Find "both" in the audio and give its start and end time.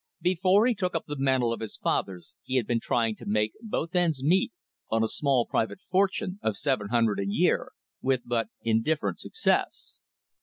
3.61-3.93